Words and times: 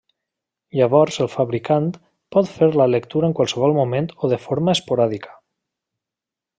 Llavors 0.77 1.19
el 1.25 1.29
fabricant 1.33 1.91
pot 2.37 2.49
fer 2.55 2.71
la 2.81 2.89
lectura 2.95 3.31
en 3.31 3.37
qualsevol 3.41 3.77
moment 3.79 4.11
o 4.19 4.35
de 4.35 4.43
forma 4.49 4.75
esporàdica. 4.79 5.39